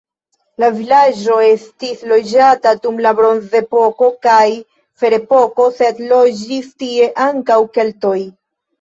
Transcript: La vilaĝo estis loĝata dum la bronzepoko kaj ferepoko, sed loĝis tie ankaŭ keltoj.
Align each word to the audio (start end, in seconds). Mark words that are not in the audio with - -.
La 0.61 0.69
vilaĝo 0.77 1.35
estis 1.47 2.01
loĝata 2.13 2.73
dum 2.87 2.99
la 3.07 3.13
bronzepoko 3.21 4.11
kaj 4.29 4.41
ferepoko, 5.05 5.71
sed 5.81 6.05
loĝis 6.11 6.77
tie 6.85 7.15
ankaŭ 7.31 7.65
keltoj. 7.81 8.21